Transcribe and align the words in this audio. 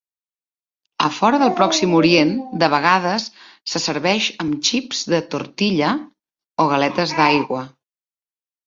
A 1.07 1.09
fora 1.17 1.39
del 1.43 1.51
Pròxim 1.59 1.93
Orient, 1.97 2.31
de 2.63 2.71
vegades 2.75 3.27
se 3.75 3.83
serveix 3.87 4.33
amb 4.47 4.59
xips 4.71 5.05
de 5.15 5.21
tortilla 5.37 5.95
o 6.67 6.71
galetes 6.75 7.17
d'aigua. 7.21 7.67